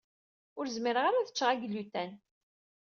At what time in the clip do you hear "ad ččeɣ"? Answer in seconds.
1.19-1.49